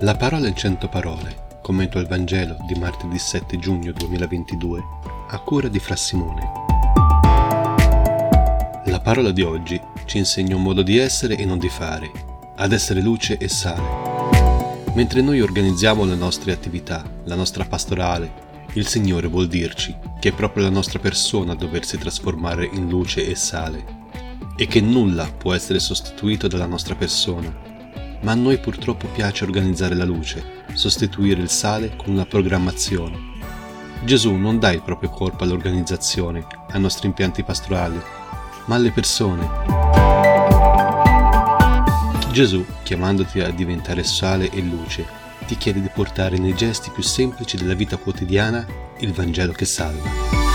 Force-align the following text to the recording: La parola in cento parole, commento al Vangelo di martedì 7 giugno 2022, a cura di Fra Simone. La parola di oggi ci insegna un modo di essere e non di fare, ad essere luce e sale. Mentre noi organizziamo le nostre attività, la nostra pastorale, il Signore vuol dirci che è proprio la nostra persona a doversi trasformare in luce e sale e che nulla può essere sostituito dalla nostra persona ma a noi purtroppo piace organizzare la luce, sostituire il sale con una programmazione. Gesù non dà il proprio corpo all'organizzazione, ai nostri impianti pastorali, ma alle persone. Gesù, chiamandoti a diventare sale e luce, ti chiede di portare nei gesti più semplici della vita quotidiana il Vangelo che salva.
La 0.00 0.14
parola 0.14 0.46
in 0.46 0.54
cento 0.54 0.88
parole, 0.88 1.58
commento 1.62 1.96
al 1.96 2.06
Vangelo 2.06 2.58
di 2.66 2.74
martedì 2.74 3.18
7 3.18 3.58
giugno 3.58 3.92
2022, 3.92 4.82
a 5.30 5.38
cura 5.38 5.68
di 5.68 5.78
Fra 5.78 5.96
Simone. 5.96 6.52
La 8.84 9.00
parola 9.02 9.30
di 9.30 9.40
oggi 9.40 9.80
ci 10.04 10.18
insegna 10.18 10.54
un 10.54 10.62
modo 10.62 10.82
di 10.82 10.98
essere 10.98 11.38
e 11.38 11.46
non 11.46 11.56
di 11.56 11.70
fare, 11.70 12.10
ad 12.56 12.72
essere 12.72 13.00
luce 13.00 13.38
e 13.38 13.48
sale. 13.48 14.84
Mentre 14.92 15.22
noi 15.22 15.40
organizziamo 15.40 16.04
le 16.04 16.14
nostre 16.14 16.52
attività, 16.52 17.02
la 17.24 17.34
nostra 17.34 17.64
pastorale, 17.64 18.66
il 18.74 18.86
Signore 18.86 19.28
vuol 19.28 19.48
dirci 19.48 19.96
che 20.20 20.28
è 20.28 20.32
proprio 20.32 20.64
la 20.64 20.70
nostra 20.70 20.98
persona 20.98 21.52
a 21.52 21.56
doversi 21.56 21.96
trasformare 21.96 22.68
in 22.70 22.90
luce 22.90 23.26
e 23.26 23.34
sale 23.34 23.82
e 24.56 24.66
che 24.66 24.82
nulla 24.82 25.24
può 25.24 25.54
essere 25.54 25.78
sostituito 25.78 26.48
dalla 26.48 26.66
nostra 26.66 26.94
persona 26.94 27.75
ma 28.20 28.32
a 28.32 28.34
noi 28.34 28.58
purtroppo 28.58 29.06
piace 29.08 29.44
organizzare 29.44 29.94
la 29.94 30.04
luce, 30.04 30.64
sostituire 30.74 31.40
il 31.40 31.50
sale 31.50 31.94
con 31.96 32.12
una 32.12 32.26
programmazione. 32.26 33.34
Gesù 34.04 34.34
non 34.34 34.58
dà 34.58 34.70
il 34.70 34.82
proprio 34.82 35.10
corpo 35.10 35.44
all'organizzazione, 35.44 36.46
ai 36.70 36.80
nostri 36.80 37.06
impianti 37.06 37.42
pastorali, 37.42 38.00
ma 38.66 38.74
alle 38.74 38.90
persone. 38.90 39.48
Gesù, 42.30 42.64
chiamandoti 42.82 43.40
a 43.40 43.50
diventare 43.50 44.04
sale 44.04 44.50
e 44.50 44.60
luce, 44.60 45.06
ti 45.46 45.56
chiede 45.56 45.80
di 45.80 45.90
portare 45.92 46.36
nei 46.38 46.54
gesti 46.54 46.90
più 46.90 47.02
semplici 47.02 47.56
della 47.56 47.74
vita 47.74 47.96
quotidiana 47.96 48.66
il 48.98 49.12
Vangelo 49.12 49.52
che 49.52 49.64
salva. 49.64 50.45